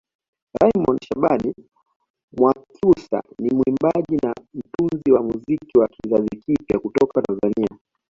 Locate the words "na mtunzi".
4.23-5.11